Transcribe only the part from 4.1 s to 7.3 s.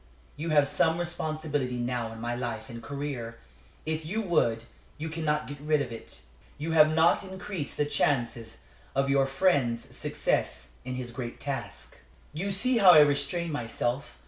would, you cannot get rid of it. You have not